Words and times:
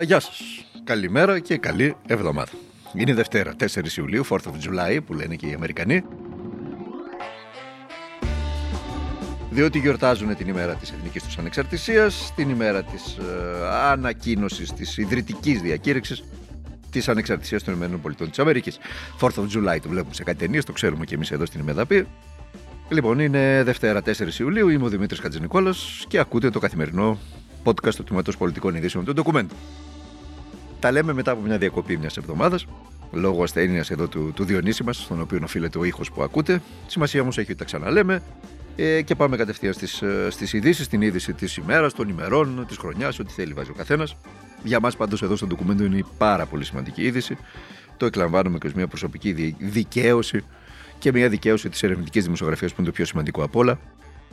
Γεια 0.00 0.20
σας. 0.20 0.40
Καλημέρα 0.84 1.38
και 1.38 1.56
καλή 1.56 1.96
εβδομάδα. 2.06 2.50
Είναι 2.94 3.14
Δευτέρα, 3.14 3.54
4 3.58 3.96
Ιουλίου, 3.98 4.24
4th 4.28 4.36
of 4.36 4.68
July 4.68 4.98
που 5.06 5.14
λένε 5.14 5.34
και 5.34 5.46
οι 5.46 5.52
Αμερικανοί. 5.52 6.02
Διότι 9.50 9.78
γιορτάζουν 9.78 10.36
την 10.36 10.48
ημέρα 10.48 10.74
της 10.74 10.90
εθνικής 10.90 11.22
τους 11.22 11.38
ανεξαρτησίας, 11.38 12.32
την 12.34 12.48
ημέρα 12.48 12.82
της 12.82 13.16
ε, 13.16 13.22
ανακοίνωσης 13.90 14.72
της 14.72 14.96
ιδρυτικής 14.96 15.60
διακήρυξης 15.60 16.24
της 16.90 17.08
ανεξαρτησίας 17.08 17.62
των 17.62 17.82
ΗΠΑ 17.82 18.26
της 18.26 18.38
Αμερικής. 18.38 18.78
4th 19.20 19.26
of 19.26 19.44
July 19.44 19.78
το 19.82 19.88
βλέπουμε 19.88 20.14
σε 20.14 20.22
κάτι 20.22 20.38
ταινίες, 20.38 20.64
το 20.64 20.72
ξέρουμε 20.72 21.04
και 21.04 21.14
εμείς 21.14 21.30
εδώ 21.30 21.46
στην 21.46 21.60
Ημεδαπή. 21.60 22.06
Λοιπόν, 22.88 23.18
είναι 23.18 23.62
Δευτέρα 23.64 24.02
4 24.02 24.38
Ιουλίου, 24.38 24.68
είμαι 24.68 24.84
ο 24.84 24.88
Δημήτρης 24.88 25.20
Κατζηνικόλα 25.20 25.74
και 26.08 26.18
ακούτε 26.18 26.50
το 26.50 26.58
καθημερινό 26.58 27.18
podcast 27.66 27.94
του 27.94 28.04
Τμήματος 28.04 28.36
Πολιτικών 28.36 28.74
Ειδήσεων 28.74 29.04
του 29.04 29.12
Ντοκουμέντου. 29.12 29.54
Τα 30.80 30.90
λέμε 30.90 31.12
μετά 31.12 31.30
από 31.30 31.40
μια 31.40 31.58
διακοπή 31.58 31.96
μιας 31.96 32.16
εβδομάδας, 32.16 32.66
λόγω 33.12 33.42
ασθένειας 33.42 33.90
εδώ 33.90 34.06
του, 34.06 34.32
του 34.34 34.44
Διονύση 34.44 34.84
μας, 34.84 34.96
στον 34.96 35.20
οποίο 35.20 35.38
οφείλεται 35.42 35.78
ο 35.78 35.84
ήχος 35.84 36.12
που 36.12 36.22
ακούτε. 36.22 36.62
Σημασία 36.86 37.20
όμως 37.20 37.38
έχει 37.38 37.50
ότι 37.50 37.58
τα 37.58 37.64
ξαναλέμε 37.64 38.22
ε, 38.76 39.02
και 39.02 39.14
πάμε 39.14 39.36
κατευθείαν 39.36 39.72
στις 39.72 40.02
ε, 40.02 40.56
ειδήσεις, 40.56 40.88
την 40.88 41.02
είδηση 41.02 41.32
της 41.32 41.56
ημέρας, 41.56 41.92
των 41.92 42.08
ημερών, 42.08 42.64
της 42.68 42.76
χρονιάς, 42.76 43.18
ό,τι 43.18 43.32
θέλει 43.32 43.52
βάζει 43.52 43.70
ο 43.70 43.74
καθένας. 43.74 44.16
Για 44.62 44.80
μας 44.80 44.96
πάντως 44.96 45.22
εδώ 45.22 45.36
στο 45.36 45.46
ντοκουμέντο 45.46 45.84
είναι 45.84 45.96
η 45.96 46.04
πάρα 46.18 46.46
πολύ 46.46 46.64
σημαντική 46.64 47.02
είδηση. 47.02 47.36
Το 47.96 48.06
εκλαμβάνουμε 48.06 48.58
και 48.58 48.66
ως 48.66 48.72
μια 48.72 48.86
προσωπική 48.86 49.54
δικαίωση 49.58 50.44
και 50.98 51.12
μια 51.12 51.28
δικαίωση 51.28 51.68
της 51.68 51.82
ερευνητικής 51.82 52.24
δημοσιογραφίας 52.24 52.70
που 52.70 52.80
είναι 52.80 52.90
το 52.90 52.94
πιο 52.96 53.04
σημαντικό 53.04 53.42
από 53.42 53.58
όλα. 53.58 53.78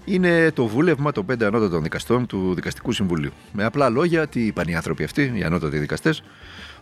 Είναι 0.05 0.51
το 0.51 0.65
βούλευμα 0.65 1.11
των 1.11 1.25
πέντε 1.25 1.45
ανώτατων 1.45 1.83
δικαστών 1.83 2.25
του 2.25 2.53
Δικαστικού 2.53 2.91
Συμβουλίου. 2.91 3.31
Με 3.51 3.63
απλά 3.63 3.89
λόγια, 3.89 4.27
τι 4.27 4.45
είπαν 4.45 4.67
οι 4.67 4.75
άνθρωποι 4.75 5.03
αυτοί, 5.03 5.31
οι 5.35 5.43
ανώτατοι 5.43 5.77
δικαστές, 5.77 6.23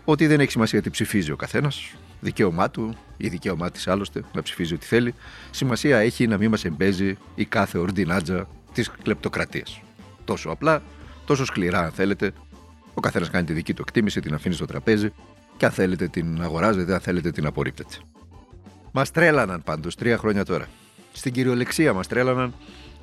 ότι 0.06 0.28
δεν 0.28 0.40
έχει 0.40 0.52
σημασία 0.52 0.82
τι 0.82 0.90
ψηφίζει 0.90 1.32
ο 1.32 1.36
καθένας, 1.36 1.94
δικαίωμά 2.20 2.70
του 2.70 2.96
ή 3.18 3.28
δικαίωμά 3.28 3.72
της 3.72 3.88
άλλωστε 3.88 4.24
να 4.34 4.42
ψηφίζει 4.42 4.74
ό,τι 4.74 4.86
θέλει. 4.86 5.14
Σημασία 5.52 5.98
έχει 5.98 6.28
να 6.28 6.38
μην 6.38 6.50
μας 6.50 6.66
εμπέζει 6.66 7.18
η 7.36 7.46
κάθε 7.46 7.78
ορντινάτζα 7.78 8.48
της 8.74 8.92
κλεπτοκρατίας. 9.04 9.82
Τόσο 10.26 10.50
απλά, 10.50 10.82
τόσο 11.26 11.46
σκληρά 11.46 11.80
αν 11.80 11.92
θέλετε, 11.92 12.32
ο 12.94 13.00
καθένας 13.00 13.30
κάνει 13.30 13.46
τη 13.46 13.54
δική 13.54 13.74
του 13.74 13.82
εκτίμηση, 13.88 14.20
την 14.20 14.34
αφήνει 14.34 14.56
στο 14.56 14.66
τραπέζι 14.66 15.14
και 15.58 15.66
αν 15.66 15.72
θέλετε 15.72 16.08
την 16.08 16.42
αγοράζετε, 16.42 16.94
αν 16.94 17.00
θέλετε 17.00 17.32
την 17.32 17.46
απορρίπτετε. 17.46 17.96
Μας 18.92 19.12
τρέλαναν 19.12 19.64
πάντως 19.64 19.96
τρία 19.96 20.18
χρόνια 20.18 20.46
τώρα. 20.46 20.66
Στην 21.12 21.34
κυριολεξία 21.34 21.94
μας 21.94 22.08
τρέλαναν 22.08 22.54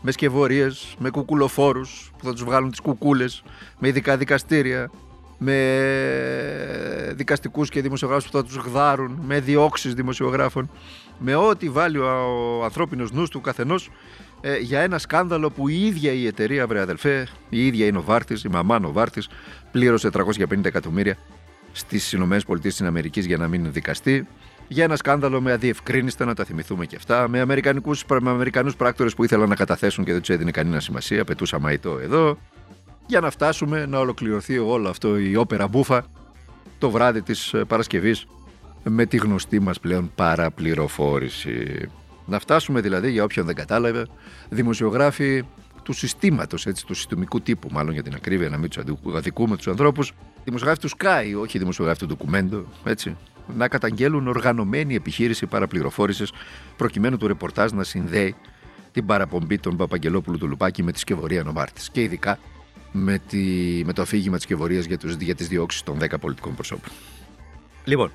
με 0.00 0.10
σκευωρίες, 0.10 0.94
με 0.98 1.10
κουκουλοφόρους 1.10 2.10
που 2.18 2.24
θα 2.24 2.32
τους 2.32 2.44
βγάλουν 2.44 2.70
τις 2.70 2.80
κουκούλες, 2.80 3.42
με 3.78 3.88
ειδικά 3.88 4.16
δικαστήρια, 4.16 4.90
με 5.38 7.12
δικαστικούς 7.16 7.68
και 7.68 7.82
δημοσιογράφους 7.82 8.30
που 8.30 8.36
θα 8.36 8.44
τους 8.44 8.56
γδάρουν, 8.56 9.18
με 9.26 9.40
διώξεις 9.40 9.94
δημοσιογράφων, 9.94 10.70
με 11.18 11.34
ό,τι 11.34 11.68
βάλει 11.68 11.98
ο 11.98 12.64
ανθρώπινος 12.64 13.12
νους 13.12 13.30
του 13.30 13.40
καθενός 13.40 13.90
ε, 14.40 14.56
για 14.56 14.80
ένα 14.80 14.98
σκάνδαλο 14.98 15.50
που 15.50 15.68
η 15.68 15.86
ίδια 15.86 16.12
η 16.12 16.26
εταιρεία, 16.26 16.66
βρε 16.66 16.80
αδελφέ, 16.80 17.28
η 17.48 17.66
ίδια 17.66 17.86
η 17.86 17.92
Νοβάρτη, 17.92 18.34
η 18.34 18.48
μαμά 18.48 18.78
Νοβάρτη, 18.78 19.22
πλήρωσε 19.70 20.10
350 20.12 20.64
εκατομμύρια 20.64 21.16
στις 21.72 22.12
ΗΠΑ 22.12 22.42
για 23.12 23.36
να 23.36 23.48
μην 23.48 23.72
δικαστεί. 23.72 24.26
Για 24.68 24.84
ένα 24.84 24.96
σκάνδαλο 24.96 25.40
με 25.40 25.52
αδιευκρίνηστα, 25.52 26.24
να 26.24 26.34
τα 26.34 26.44
θυμηθούμε 26.44 26.86
και 26.86 26.96
αυτά, 26.96 27.28
με 27.28 27.40
Αμερικανούς 27.40 28.76
πράκτορες 28.76 29.14
που 29.14 29.24
ήθελαν 29.24 29.48
να 29.48 29.54
καταθέσουν 29.54 30.04
και 30.04 30.12
δεν 30.12 30.20
τους 30.20 30.30
έδινε 30.30 30.50
κανένα 30.50 30.80
σημασία, 30.80 31.24
πετούσα 31.24 31.58
μαϊτό 31.58 31.98
εδώ. 31.98 32.38
Για 33.06 33.20
να 33.20 33.30
φτάσουμε 33.30 33.86
να 33.86 33.98
ολοκληρωθεί 33.98 34.58
όλο 34.58 34.88
αυτό 34.88 35.18
η 35.18 35.36
όπερα 35.36 35.68
μπούφα 35.68 36.06
το 36.78 36.90
βράδυ 36.90 37.22
της 37.22 37.54
Παρασκευής 37.66 38.26
με 38.84 39.06
τη 39.06 39.16
γνωστή 39.16 39.60
μας 39.60 39.80
πλέον 39.80 40.10
παραπληροφόρηση. 40.14 41.88
Να 42.26 42.38
φτάσουμε 42.38 42.80
δηλαδή, 42.80 43.10
για 43.10 43.24
όποιον 43.24 43.46
δεν 43.46 43.54
κατάλαβε, 43.54 44.06
δημοσιογράφοι 44.48 45.44
του 45.82 45.92
συστήματος, 45.92 46.62
του 46.86 46.94
συστημικού 46.94 47.40
τύπου, 47.40 47.68
μάλλον 47.72 47.92
για 47.92 48.02
την 48.02 48.14
ακρίβεια, 48.14 48.48
να 48.48 48.58
μην 48.58 48.70
τους 48.70 48.84
αδικούμε 49.14 49.56
τους 49.56 49.68
ανθρώπους, 49.68 50.12
δημοσιογράφοι 50.44 50.80
του 50.80 50.88
ΣΚΑΙ, 50.88 51.34
όχι 51.34 51.58
δημοσιογράφοι 51.58 51.98
του 51.98 52.06
ντοκουμέντο, 52.06 52.64
έτσι, 52.84 53.16
να 53.56 53.68
καταγγέλουν 53.68 54.28
οργανωμένη 54.28 54.94
επιχείρηση 54.94 55.46
παραπληροφόρησης 55.46 56.32
προκειμένου 56.76 57.16
του 57.16 57.26
ρεπορτάζ 57.26 57.70
να 57.72 57.84
συνδέει 57.84 58.34
την 58.92 59.06
παραπομπή 59.06 59.58
των 59.58 59.76
Παπαγγελόπουλου 59.76 60.38
του 60.38 60.48
Λουπάκη 60.48 60.82
με 60.82 60.92
τη 60.92 60.98
σκευωρία 60.98 61.42
Νομάρτης. 61.42 61.90
Και 61.90 62.02
ειδικά 62.02 62.38
με, 62.92 63.18
τη, 63.28 63.38
με 63.84 63.92
το 63.92 64.02
αφήγημα 64.02 64.34
της 64.34 64.44
σκευωρίας 64.44 64.84
για, 64.84 64.98
για 65.20 65.34
τις 65.34 65.48
διώξεις 65.48 65.82
των 65.82 65.98
10 66.00 66.20
πολιτικών 66.20 66.54
προσώπων. 66.54 66.92
Λοιπόν, 67.84 68.10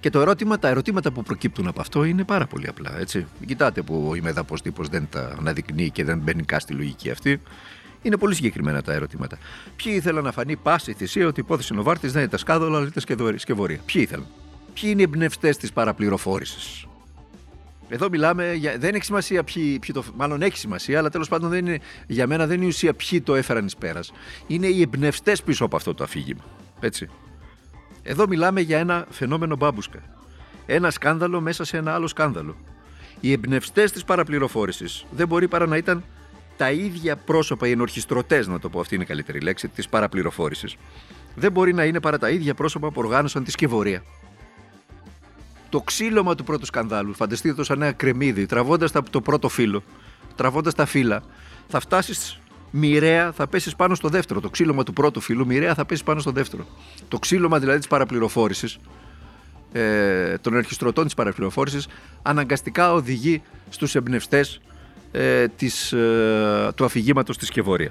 και 0.00 0.10
το 0.10 0.20
ερώτημα, 0.20 0.58
τα 0.58 0.68
ερωτήματα 0.68 1.12
που 1.12 1.22
προκύπτουν 1.22 1.66
από 1.66 1.80
αυτό 1.80 2.04
είναι 2.04 2.24
πάρα 2.24 2.46
πολύ 2.46 2.68
απλά. 2.68 2.98
Έτσι. 2.98 3.26
Κοιτάτε 3.46 3.82
που 3.82 4.06
ο 4.10 4.14
ημεδαπός 4.14 4.62
τύπος 4.62 4.88
δεν 4.88 5.08
τα 5.10 5.34
αναδεικνύει 5.38 5.90
και 5.90 6.04
δεν 6.04 6.18
μπαίνει 6.18 6.42
καν 6.42 6.60
στη 6.60 6.72
λογική 6.72 7.10
αυτή. 7.10 7.40
Είναι 8.02 8.16
πολύ 8.16 8.34
συγκεκριμένα 8.34 8.82
τα 8.82 8.92
ερωτήματα. 8.92 9.38
Ποιοι 9.76 9.92
ήθελαν 9.96 10.24
να 10.24 10.32
φανεί 10.32 10.56
πάση 10.56 10.92
θυσία 10.92 11.26
ότι 11.26 11.40
η 11.40 11.42
υπόθεση 11.46 11.74
Νοβάρτη 11.74 12.08
δεν 12.08 12.22
ήταν 12.22 12.38
σκάδολο, 12.38 12.76
αλλά 12.76 12.86
ήταν 12.86 13.38
σκευωρία. 13.38 13.78
Ποιοι 13.86 14.02
ήθελαν; 14.04 14.26
Ποιοι 14.74 14.90
είναι 14.92 15.00
οι 15.00 15.04
εμπνευστές 15.04 15.56
της 15.56 15.72
παραπληροφόρησης. 15.72 16.86
Εδώ 17.88 18.08
μιλάμε, 18.08 18.52
για, 18.52 18.78
δεν 18.78 18.94
έχει 18.94 19.04
σημασία 19.04 19.44
ποιοι, 19.44 19.78
ποιοι 19.78 19.94
το. 19.94 20.04
Μάλλον 20.16 20.42
έχει 20.42 20.56
σημασία, 20.56 20.98
αλλά 20.98 21.10
τέλος 21.10 21.28
πάντων 21.28 21.50
δεν 21.50 21.66
είναι, 21.66 21.80
για 22.06 22.26
μένα 22.26 22.46
δεν 22.46 22.56
είναι 22.56 22.64
η 22.64 22.68
ουσία 22.68 22.94
ποιοι 22.94 23.20
το 23.20 23.34
έφεραν 23.34 23.66
εις 23.66 23.76
πέρας. 23.76 24.12
Είναι 24.46 24.66
οι 24.66 24.80
εμπνευστές 24.80 25.42
πίσω 25.42 25.64
από 25.64 25.76
αυτό 25.76 25.94
το 25.94 26.04
αφήγημα. 26.04 26.44
Έτσι. 26.80 27.08
Εδώ 28.02 28.28
μιλάμε 28.28 28.60
για 28.60 28.78
ένα 28.78 29.06
φαινόμενο 29.10 29.56
μπάμπουσκα. 29.56 29.98
Ένα 30.66 30.90
σκάνδαλο 30.90 31.40
μέσα 31.40 31.64
σε 31.64 31.76
ένα 31.76 31.94
άλλο 31.94 32.06
σκάνδαλο. 32.06 32.56
Οι 33.20 33.32
εμπνευστές 33.32 33.92
της 33.92 34.04
παραπληροφόρησης 34.04 35.04
δεν 35.10 35.28
μπορεί 35.28 35.48
παρά 35.48 35.66
να 35.66 35.76
ήταν 35.76 36.04
τα 36.56 36.70
ίδια 36.70 37.16
πρόσωπα, 37.16 37.68
οι 37.68 37.70
ενορχιστρωτές, 37.70 38.46
να 38.46 38.58
το 38.58 38.68
πω 38.68 38.80
αυτή 38.80 38.94
είναι 38.94 39.04
η 39.04 39.06
καλύτερη 39.06 39.40
λέξη, 39.40 39.68
της 39.68 39.88
παραπληροφόρησης. 39.88 40.76
Δεν 41.34 41.52
μπορεί 41.52 41.74
να 41.74 41.84
είναι 41.84 42.00
παρά 42.00 42.18
τα 42.18 42.30
ίδια 42.30 42.54
πρόσωπα 42.54 42.90
που 42.90 43.00
οργάνωσαν 43.00 43.44
τη 43.44 43.50
σκευωρία. 43.50 44.02
Το 45.72 45.80
ξύλωμα 45.80 46.34
του 46.34 46.44
πρώτου 46.44 46.66
σκανδάλου, 46.66 47.14
φανταστείτε 47.14 47.54
το 47.54 47.64
σαν 47.64 47.82
ένα 47.82 47.92
κρεμμύδι, 47.92 48.46
τραβώντας 48.46 48.92
το 49.10 49.20
πρώτο 49.20 49.48
φύλλο, 49.48 49.82
τραβώντας 50.34 50.74
τα 50.74 50.86
φύλλα, 50.86 51.22
θα 51.68 51.80
φτάσεις 51.80 52.40
μοιραία 52.70 53.32
θα 53.32 53.46
πέσεις 53.46 53.76
πάνω 53.76 53.94
στο 53.94 54.08
δεύτερο. 54.08 54.40
Το 54.40 54.50
ξύλωμα 54.50 54.82
του 54.82 54.92
πρώτου 54.92 55.20
φύλου 55.20 55.46
μοιραία 55.46 55.74
θα 55.74 55.84
πέσεις 55.84 56.04
πάνω 56.04 56.20
στο 56.20 56.30
δεύτερο. 56.30 56.66
Το 57.08 57.18
ξύλωμα 57.18 57.58
δηλαδή 57.58 57.78
της 57.78 57.86
παραπληροφόρησης, 57.86 58.78
ε, 59.72 60.38
των 60.38 60.54
ερχιστρωτών 60.54 61.04
της 61.04 61.14
παραπληροφόρησης, 61.14 61.88
αναγκαστικά 62.22 62.92
οδηγεί 62.92 63.42
στους 63.68 63.94
εμπνευστές 63.94 64.60
ε, 65.12 65.48
της, 65.48 65.92
ε, 65.92 66.72
του 66.74 66.84
αφηγήματος 66.84 67.38
της 67.38 67.48
σκευωρία. 67.48 67.90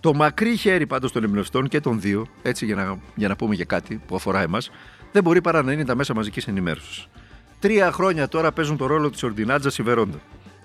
Το 0.00 0.14
μακρύ 0.14 0.56
χέρι 0.56 0.86
πάντως 0.86 1.12
των 1.12 1.24
εμπνευστών 1.24 1.68
και 1.68 1.80
των 1.80 2.00
δύο, 2.00 2.26
έτσι 2.42 2.64
για 2.64 2.74
να, 2.74 2.98
για 3.14 3.28
να 3.28 3.36
πούμε 3.36 3.54
για 3.54 3.64
κάτι 3.64 4.00
που 4.06 4.14
αφορά 4.14 4.40
εμάς, 4.42 4.70
δεν 5.14 5.22
μπορεί 5.22 5.40
παρά 5.40 5.62
να 5.62 5.72
είναι 5.72 5.84
τα 5.84 5.94
μέσα 5.94 6.14
μαζικής 6.14 6.46
ενημέρωσης. 6.46 7.06
Τρία 7.58 7.92
χρόνια 7.92 8.28
τώρα 8.28 8.52
παίζουν 8.52 8.76
το 8.76 8.86
ρόλο 8.86 9.10
της 9.10 9.22
Ορντινάτζα 9.22 9.70
Σιβερόντα. 9.70 10.18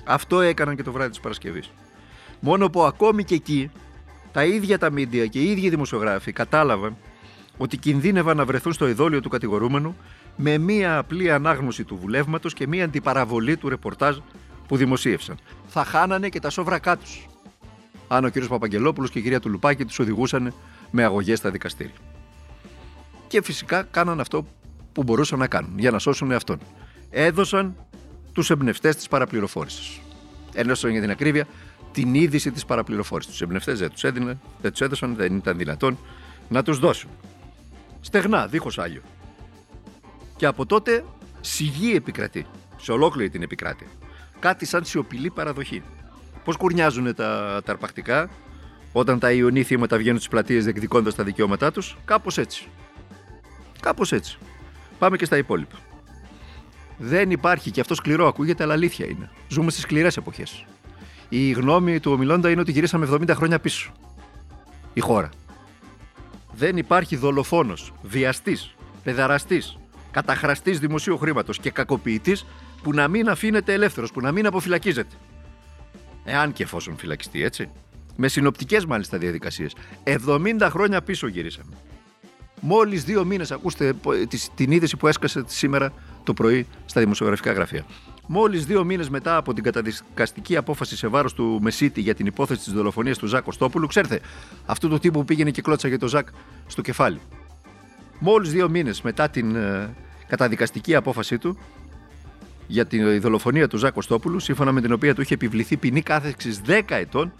Αυτό 0.06 0.42
έκαναν 0.42 0.76
και 0.76 0.84
το 0.84 0.92
βράδυ 0.92 1.10
της 1.10 1.20
Παρασκευής. 1.20 1.72
Μόνο 2.40 2.70
που 2.70 2.84
ακόμη 2.84 3.24
και 3.24 3.36
εκεί 3.36 3.72
τα 4.32 4.44
ίδια 4.46 4.78
τα 4.78 4.92
μίντια 4.92 5.26
και 5.26 5.40
οι 5.40 5.52
ίδιοι 5.52 5.70
δημοσιογράφοι 5.70 6.32
κατάλαβαν 6.32 6.98
ότι 7.58 7.78
κινδύνευαν 7.78 8.38
να 8.38 8.46
βρεθούν 8.46 8.74
στο 8.74 8.88
ειδόλιο 8.88 9.22
του 9.22 9.30
κατηγορούμενου 9.30 9.96
με 10.36 10.58
μία 10.58 10.98
απλή 10.98 11.32
ανάγνωση 11.32 11.84
του 11.84 11.98
βουλεύματος 11.98 12.54
και 12.54 12.68
μία 12.68 12.86
αντιπαραβολή 12.86 13.58
του 13.58 13.70
ρεπορτάζ 13.70 14.18
που 14.68 14.78
δημοσίευσαν. 14.78 15.38
Θα 15.68 15.84
χάνανε 15.84 16.30
και 16.30 16.40
τα 16.40 16.50
σόβρακά 16.50 16.98
τους. 16.98 17.28
Αν 18.08 18.26
ο 18.26 18.30
κ. 18.30 18.46
Παπαγγελόπουλος 18.48 19.10
και 19.10 19.20
η 19.20 19.22
κυρία 19.22 19.40
Τουλουπάκη 19.40 19.86
τους 19.86 20.00
οδηγούσαν 20.00 20.54
με 20.92 21.04
αγωγές 21.04 21.38
στα 21.38 21.50
δικαστήρια. 21.50 22.09
Και 23.30 23.42
φυσικά 23.42 23.84
κάναν 23.84 24.20
αυτό 24.20 24.48
που 24.92 25.04
μπορούσαν 25.04 25.40
να 25.40 25.48
κάνουν 25.48 25.80
για 25.80 25.92
να 25.92 26.00
σώσουν 26.00 26.32
εαυτόν. 26.32 26.60
Έδωσαν 27.10 27.76
τους 28.34 28.50
εμπνευστές 28.50 28.96
της 28.96 29.08
παραπληροφόρησης. 29.08 30.00
Ένωσαν 30.54 30.92
για 30.92 31.02
την 31.02 31.10
ακρίβεια 31.10 31.48
την 31.92 32.14
είδηση 32.14 32.52
της 32.52 32.66
παραπληροφόρησης. 32.66 33.32
Τους 33.32 33.42
εμπνευστές 33.42 33.80
δεν 33.80 33.90
τους 33.90 34.04
έδιναν, 34.04 34.40
δεν 34.62 34.72
τους 34.72 34.82
έδωσαν, 34.82 35.16
δεν 35.16 35.36
ήταν 35.36 35.58
δυνατόν 35.58 35.98
να 36.50 36.64
τους 36.64 36.80
δώσουν. 36.80 37.10
Στεγνά, 38.02 38.48
δίχως 38.48 38.80
άγιο. 38.80 39.02
Και 40.36 40.46
από 40.46 40.66
τότε 40.66 41.06
σιγή 41.42 41.96
επικρατεί 41.96 42.46
σε 42.78 42.92
ολόκληρη 42.92 43.30
την 43.30 43.42
επικράτεια. 43.42 43.88
Κάτι 44.40 44.66
σαν 44.66 44.86
σιωπηλή 44.86 45.30
παραδοχή. 45.30 45.84
Πώς 46.44 46.58
κουρνιάζουν 46.58 47.16
τα, 47.16 47.62
τα 47.66 47.72
αρπακτικά 47.72 48.30
όταν 48.92 49.20
τα 49.20 49.32
ιονή 49.32 49.64
θύματα 49.64 49.98
βγαίνουν 49.98 50.20
στι 50.20 50.30
πλατείες 50.30 50.64
διεκδικώντας 50.64 51.16
τα 51.16 51.24
δικαιώματά 51.24 51.72
τους, 51.72 51.98
κάπως 52.06 52.38
έτσι. 52.38 52.68
Κάπως 53.82 54.12
έτσι. 54.12 54.38
Πάμε 55.00 55.18
και 55.18 55.26
στα 55.26 55.38
υπόλοιπα. 55.38 55.76
Δεν 56.98 57.32
υπάρχει 57.32 57.72
και 57.72 57.82
αυτό 57.82 57.96
σκληρό 57.96 58.28
ακούγεται, 58.28 58.64
αλλά 58.64 58.74
αλήθεια 58.74 59.06
είναι. 59.06 59.30
Ζούμε 59.48 59.72
στις 59.72 59.84
σκληρές 59.84 60.18
εποχές. 60.18 60.66
Η 61.30 61.52
γνώμη 61.52 62.00
του 62.00 62.12
ομιλώντα 62.12 62.50
είναι 62.50 62.62
ότι 62.62 62.72
γυρίσαμε 62.72 63.08
70 63.12 63.30
χρόνια 63.36 63.60
πίσω. 63.60 63.92
Η 64.94 65.00
χώρα. 65.00 65.30
δεν 66.52 66.78
υπάρχει 66.78 67.16
δολοφόνος, 67.16 67.94
βιαστής, 68.02 68.76
παιδαραστή, 69.04 69.64
καταχραστής 70.12 70.80
δημοσίου 70.80 71.18
χρήματος 71.18 71.60
και 71.60 71.72
κακοποιητής 71.72 72.46
που 72.84 72.94
να 72.94 73.08
μην 73.08 73.30
αφήνεται 73.30 73.74
ελεύθερος, 73.74 74.12
που 74.12 74.22
να 74.22 74.32
μην 74.32 74.46
αποφυλακίζεται. 74.46 75.16
Εάν 76.24 76.54
και 76.54 76.64
εφόσον 76.64 76.98
φυλακιστεί, 76.98 77.44
έτσι. 77.44 77.70
Με 78.16 78.28
συνοπτικές 78.28 78.86
μάλιστα 78.86 79.18
διαδικασίες. 79.18 79.76
70 80.04 80.68
χρόνια 80.70 81.02
πίσω 81.02 81.28
γυρίσαμε. 81.28 81.74
Μόλις 82.62 83.04
δύο 83.04 83.26
μήνες, 83.26 83.52
ακούστε 83.52 83.94
την 84.56 84.72
είδηση 84.72 84.98
που 84.98 85.08
έσκασε 85.08 85.44
σήμερα 85.48 85.94
το 86.24 86.34
πρωί 86.34 86.68
στα 86.86 87.02
δημοσιογραφικά 87.02 87.52
γραφεία. 87.52 87.86
Μόλις 88.28 88.66
δύο 88.66 88.84
μήνες 88.84 89.10
μετά 89.10 89.38
από 89.38 89.54
την 89.54 89.64
καταδικαστική 89.64 90.58
απόφαση 90.58 90.98
σε 90.98 91.08
βάρος 91.08 91.34
του 91.34 91.60
Μεσίτη 91.62 92.02
για 92.02 92.16
την 92.16 92.26
υπόθεση 92.26 92.64
της 92.64 92.74
δολοφονίας 92.74 93.18
του 93.18 93.28
Ζακ 93.28 93.44
Κωστόπουλου, 93.44 93.88
ξέρετε, 93.88 94.20
αυτού 94.66 94.90
του 94.90 95.00
τύπου 95.00 95.20
που 95.20 95.26
πήγαινε 95.26 95.52
και 95.52 95.62
κλώτσα 95.62 95.88
για 95.88 96.00
το 96.00 96.08
Ζακ 96.08 96.28
στο 96.68 96.82
κεφάλι. 96.82 97.20
Μόλις 98.20 98.52
δύο 98.52 98.70
μήνες 98.70 99.02
μετά 99.02 99.30
την 99.30 99.56
ε, 99.56 99.96
καταδικαστική 100.28 100.96
απόφασή 100.96 101.38
του 101.38 101.58
για 102.68 102.86
τη 102.86 103.20
δολοφονία 103.20 103.68
του 103.68 103.78
Ζακ 103.78 103.94
Κωστόπουλου, 103.94 104.40
σύμφωνα 104.40 104.72
με 104.72 104.82
την 104.82 104.92
οποία 104.92 105.16
του 105.16 105.22
είχε 105.22 105.34
επιβληθεί 105.34 105.78
ποινή 105.78 106.02
κάθεξης 106.02 106.62
10 106.68 106.82
ετών, 106.88 107.34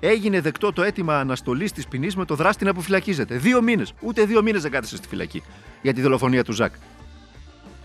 έγινε 0.00 0.40
δεκτό 0.40 0.72
το 0.72 0.82
αίτημα 0.82 1.18
αναστολής 1.18 1.72
της 1.72 1.88
ποινής 1.88 2.16
με 2.16 2.24
το 2.24 2.34
δράστη 2.34 2.64
να 2.64 2.70
αποφυλακίζεται. 2.70 3.36
Δύο 3.36 3.62
μήνες. 3.62 3.92
Ούτε 4.00 4.24
δύο 4.24 4.42
μήνες 4.42 4.62
δεν 4.62 4.70
κάθεσε 4.70 4.96
στη 4.96 5.08
φυλακή 5.08 5.42
για 5.82 5.94
τη 5.94 6.00
δολοφονία 6.00 6.44
του 6.44 6.52
Ζακ. 6.52 6.74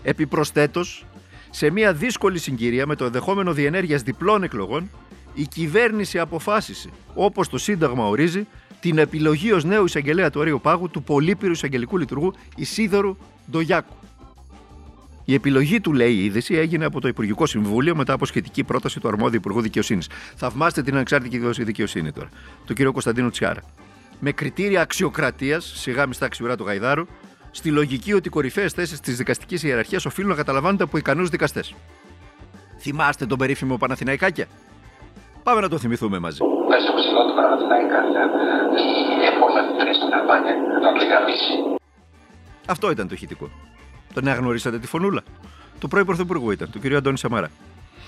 Επιπροσθέτως, 0.02 1.06
σε 1.50 1.70
μια 1.70 1.92
δύσκολη 1.92 2.38
συγκυρία 2.38 2.86
με 2.86 2.96
το 2.96 3.04
ενδεχόμενο 3.04 3.52
διενέργειας 3.52 4.02
διπλών 4.02 4.42
εκλογών, 4.42 4.90
η 5.34 5.46
κυβέρνηση 5.46 6.18
αποφάσισε, 6.18 6.90
όπως 7.14 7.48
το 7.48 7.58
Σύνταγμα 7.58 8.06
ορίζει, 8.06 8.46
την 8.80 8.98
επιλογή 8.98 9.52
ως 9.52 9.64
νέου 9.64 9.84
εισαγγελέα 9.84 10.30
του 10.30 10.38
Αερίου 10.38 10.60
Πάγου 10.62 10.90
του 10.90 11.02
πολύπειρου 11.02 11.52
εισαγγελικού 11.52 11.98
λειτουργού 11.98 12.32
Ισίδωρου 12.56 13.16
Ντογιάκου. 13.50 13.94
Η 15.28 15.34
επιλογή 15.34 15.80
του, 15.80 15.92
λέει 15.92 16.12
η 16.12 16.24
είδηση, 16.24 16.54
έγινε 16.54 16.84
από 16.84 17.00
το 17.00 17.08
Υπουργικό 17.08 17.46
Συμβούλιο 17.46 17.96
μετά 17.96 18.12
από 18.12 18.26
σχετική 18.26 18.64
πρόταση 18.64 19.00
του 19.00 19.08
αρμόδιου 19.08 19.36
Υπουργού 19.36 19.60
Δικαιοσύνης. 19.60 20.08
Θαυμάστε 20.36 20.82
την 20.82 20.94
ανεξάρτητη 20.94 21.62
δικαιοσύνη 21.62 22.12
τώρα, 22.12 22.28
του 22.66 22.74
κ. 22.74 22.82
Κωνσταντίνου 22.82 23.30
Τσιάρα. 23.30 23.60
Με 24.20 24.32
κριτήρια 24.32 24.80
αξιοκρατίας, 24.80 25.72
σιγά 25.74 26.06
μιστά 26.06 26.26
αξιουρά 26.26 26.56
του 26.56 26.64
Γαϊδάρου, 26.64 27.06
στη 27.50 27.70
λογική 27.70 28.12
ότι 28.12 28.28
οι 28.28 28.30
κορυφαίες 28.30 28.72
θέσεις 28.72 29.00
της 29.00 29.16
δικαστικής 29.16 29.62
ιεραρχίας 29.62 30.06
οφείλουν 30.06 30.30
να 30.30 30.36
καταλαμβάνονται 30.36 30.82
από 30.82 30.98
ικανούς 30.98 31.28
δικαστές. 31.28 31.74
Θυμάστε 32.78 33.26
τον 33.26 33.38
περίφημο 33.38 33.76
Παναθηναϊκάκια; 33.76 34.46
Πάμε 35.42 35.60
να 35.60 35.68
το 35.68 35.78
θυμηθούμε 35.78 36.18
μαζί. 36.18 36.38
Πες 36.68 36.84
το 36.84 36.92
ψηλό 36.98 37.26
του 37.26 37.34
Παναθηναϊκάκια, 37.34 38.22
έπολα 39.28 39.92
στην 39.94 40.10
καμπάνια, 40.10 40.54
να 40.82 40.90
Αυτό 42.66 42.90
ήταν 42.90 43.08
το 43.08 43.14
ηχητικό. 43.14 43.50
Τον 44.16 44.28
αγνωρίσατε 44.28 44.78
τη 44.78 44.86
φωνούλα. 44.86 45.22
Το 45.78 45.88
πρώην 45.88 46.06
Πρωθυπουργού 46.06 46.50
ήταν, 46.50 46.70
του 46.70 46.80
κ. 46.80 46.92
Αντώνη 46.92 47.18
Σαμάρα. 47.18 47.50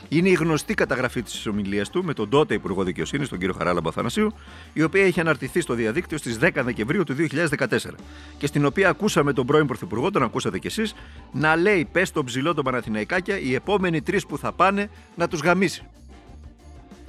Είναι 0.08 0.28
η 0.28 0.32
γνωστή 0.32 0.74
καταγραφή 0.74 1.22
της 1.22 1.46
ομιλίας 1.46 1.90
του 1.90 2.04
με 2.04 2.14
τον 2.14 2.28
τότε 2.28 2.54
Υπουργό 2.54 2.84
Δικαιοσύνης, 2.84 3.28
τον 3.28 3.38
κύριο 3.38 3.54
Χαράλαμπα 3.58 3.90
Θανασίου, 3.90 4.32
η 4.72 4.82
οποία 4.82 5.06
είχε 5.06 5.20
αναρτηθεί 5.20 5.60
στο 5.60 5.74
διαδίκτυο 5.74 6.18
στις 6.18 6.38
10 6.38 6.62
Δεκεμβρίου 6.64 7.04
του 7.04 7.14
2014 7.14 7.94
και 8.38 8.46
στην 8.46 8.64
οποία 8.64 8.88
ακούσαμε 8.88 9.32
τον 9.32 9.46
πρώην 9.46 9.66
Πρωθυπουργό, 9.66 10.10
τον 10.10 10.22
ακούσατε 10.22 10.58
κι 10.58 10.66
εσείς, 10.66 10.94
να 11.32 11.56
λέει: 11.56 11.88
Πες 11.92 12.08
στον 12.08 12.24
ψηλό 12.24 12.54
τον 12.54 12.64
Παναθηναϊκάκια, 12.64 13.38
οι 13.38 13.54
επόμενοι 13.54 14.02
τρεις 14.02 14.26
που 14.26 14.38
θα 14.38 14.52
πάνε 14.52 14.90
να 15.14 15.28
τους 15.28 15.40
γαμίσει. 15.40 15.82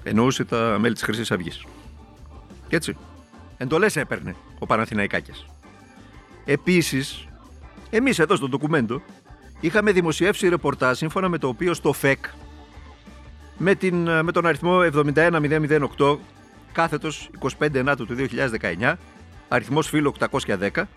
Εννοούσε 0.04 0.44
τα 0.44 0.78
μέλη 0.80 0.94
της 0.94 1.04
Χρυσής 1.04 1.32
Αυγής. 1.32 1.66
Και 2.68 2.76
έτσι. 2.76 2.98
Εντολέ 3.58 3.88
έπαιρνε 3.94 4.36
ο 4.60 4.66
Παναθηναϊκάκιας. 4.66 5.46
Επίσης, 6.46 7.29
εμείς 7.90 8.20
εδώ 8.20 8.36
στο 8.36 8.48
ντοκουμέντο 8.48 9.02
είχαμε 9.60 9.92
δημοσιεύσει 9.92 10.50
ρεπορτάζ 10.50 10.98
σύμφωνα 10.98 11.30
με 11.30 11.38
το 11.38 11.48
οποίο 11.48 11.74
στο 11.74 11.94
ΦΕΚ 11.94 12.26
με, 13.58 13.76
την, 13.76 14.08
ε, 14.08 14.24
με 14.24 14.32
τον 14.32 14.46
αριθμό 14.46 14.80
71008 15.98 16.18
κάθετος 16.72 17.30
25 17.60 17.76
Ενάτου 17.76 18.06
του 18.06 18.16
2019, 18.16 18.94
αριθμός 19.48 19.88
φύλλου 19.88 20.14
810, 20.20 20.88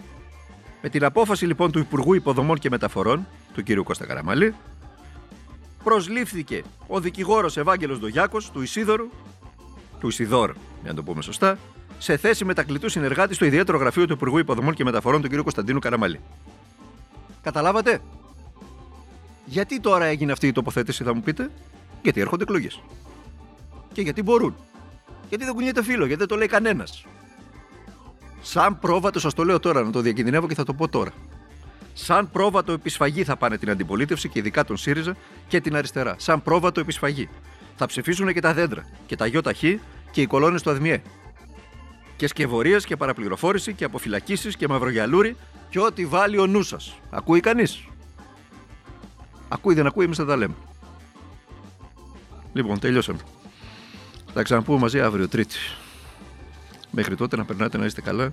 με 0.83 0.89
την 0.89 1.05
απόφαση 1.05 1.47
λοιπόν 1.47 1.71
του 1.71 1.79
Υπουργού 1.79 2.15
Υποδομών 2.15 2.59
και 2.59 2.71
Μεταφορών, 2.71 3.27
του 3.55 3.63
κ. 3.63 3.85
Κώστα 3.85 4.07
Καραμαλή, 4.07 4.55
προσλήφθηκε 5.85 6.63
ο 6.87 7.01
δικηγόρος 7.01 7.57
Ευάγγελος 7.57 7.99
Ντογιάκος 7.99 8.51
του 8.51 8.63
Ισίδωρου, 8.63 9.09
του 10.01 10.09
Ισιδόρ, 10.09 10.53
για 10.83 10.91
να 10.91 10.95
το 10.95 11.03
πούμε 11.03 11.23
σωστά, 11.23 11.59
σε 11.99 12.17
θέση 12.17 12.45
μετακλητού 12.45 12.89
συνεργάτη 12.89 13.35
στο 13.35 13.45
ιδιαίτερο 13.45 13.79
γραφείο 13.79 14.07
του 14.07 14.13
Υπουργού 14.13 14.39
Υποδομών 14.39 14.75
και 14.75 14.85
Μεταφορών 14.85 15.23
του 15.23 15.29
κ. 15.29 15.35
Κωνσταντίνου 15.35 15.79
Καραμαλή. 15.79 16.21
Καταλάβατε; 17.43 18.01
Γιατί 19.45 19.81
τώρα 19.81 20.05
έγινε 20.05 20.33
αυτή 20.33 20.47
η 20.47 20.53
τοποθέτηση, 20.53 21.05
θα 21.05 21.15
μου 21.15 21.21
πείτε; 21.21 21.51
Γιατί 22.03 22.21
έρχονται 22.21 22.43
εκλογές. 22.43 22.81
Και 23.93 24.03
γιατί 24.03 24.23
μπορούν. 24.23 24.57
Γιατί 25.29 25.45
δεν 25.45 25.55
κουνιέται 25.55 25.83
φίλο, 25.83 26.05
γιατί 26.05 26.19
δεν 26.19 26.29
το 26.29 26.37
λέει 26.37 26.47
κανένας. 26.47 27.07
Σαν 28.43 28.79
πρόβατο, 28.79 29.21
σας 29.21 29.35
το 29.35 29.45
λέω 29.45 29.61
τώρα, 29.61 29.83
να 29.83 29.91
το 29.91 30.01
διακινδυνεύω 30.01 30.49
και 30.49 30.55
θα 30.55 30.65
το 30.65 30.75
πω 30.75 30.89
τώρα. 30.89 31.11
Σαν 31.95 32.31
πρόβατο 32.31 32.73
επισφαγή 32.73 33.25
θα 33.25 33.37
πάνε 33.37 33.59
την 33.59 33.71
αντιπολίτευση 33.71 34.29
και 34.29 34.39
ειδικά 34.39 34.65
τον 34.65 34.77
ΣΥΡΙΖΑ 34.77 35.17
και 35.49 35.61
την 35.61 35.77
αριστερά. 35.77 36.15
Σαν 36.19 36.43
πρόβατο 36.43 36.81
επισφαγή. 36.81 37.29
Θα 37.77 37.87
ψηφίσουν 37.87 38.33
και 38.33 38.41
τα 38.41 38.55
δέντρα 38.55 38.87
και 39.07 39.17
τα 39.17 39.27
ΙΟΤΑΧ 39.27 39.61
και 40.11 40.21
οι 40.21 40.27
κολόνες 40.27 40.63
του 40.63 40.71
ΑΔΜΙΕ. 40.71 41.03
Και 42.17 42.27
σκευωρίες 42.27 42.85
και 42.85 42.97
παραπληροφόρηση 42.97 43.73
και 43.73 43.85
αποφυλακίσεις 43.85 44.57
και 44.57 44.69
μαυρογιαλούρι 44.69 45.37
και 45.73 45.81
ό,τι 45.81 46.07
βάλει 46.07 46.39
ο 46.39 46.47
νους 46.47 46.67
σας. 46.69 46.95
Ακούει 47.11 47.41
κανείς; 47.41 47.87
Ακούει, 49.49 49.75
δεν 49.75 49.87
ακούει, 49.87 50.05
εμείς 50.05 50.17
θα 50.17 50.25
τα 50.25 50.37
λέμε. 50.37 50.55
Λοιπόν, 52.53 52.79
τελειώσαμε. 52.79 53.19
Θα 54.27 54.33
τα 54.33 54.43
ξαναπούμε 54.43 54.79
μαζί 54.79 55.01
αύριο, 55.01 55.29
Τρίτη. 55.29 55.57
Μέχρι 56.91 57.17
τότε 57.17 57.37
να 57.37 57.45
περνάτε 57.45 57.79
να 57.79 57.85
είστε 57.85 58.01
καλά, 58.01 58.33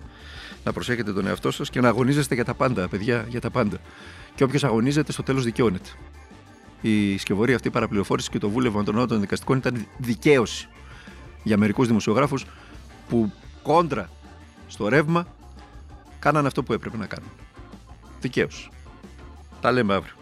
να 0.64 0.74
προσέχετε 0.74 1.14
τον 1.14 1.28
εαυτό 1.28 1.52
σας 1.52 1.70
και 1.70 1.82
να 1.82 1.88
αγωνίζεστε 1.88 2.36
για 2.36 2.46
τα 2.46 2.54
πάντα, 2.54 2.88
παιδιά, 2.88 3.26
για 3.30 3.42
τα 3.42 3.50
πάντα. 3.50 3.78
Και 4.36 4.44
όποιος 4.44 4.64
αγωνίζεται, 4.64 5.12
στο 5.12 5.24
τέλος 5.24 5.44
δικαιώνεται. 5.44 5.90
Η 6.82 7.18
σκευωρία 7.18 7.56
αυτή 7.56 7.70
παραπληροφόρηση 7.70 8.30
και 8.30 8.40
το 8.40 8.50
βούλευμα 8.50 8.84
των 8.84 8.96
νότων 8.96 9.20
δικαστικών 9.20 9.58
ήταν 9.58 9.86
δικαίωση 9.98 10.68
για 11.44 11.58
μερικούς 11.58 11.88
δημοσιογράφους 11.88 12.46
που 13.10 13.32
κόντρα 13.64 14.10
στο 14.68 14.88
ρεύμα 14.88 15.28
κάνανε 16.20 16.48
αυτό 16.48 16.64
που 16.64 16.74
έπρεπε 16.74 16.98
να 16.98 17.06
κάνουν. 17.06 17.32
Δικαίωση. 18.20 18.70
Τα 19.62 19.72
λέμε 19.72 19.94
αύριο. 19.94 20.19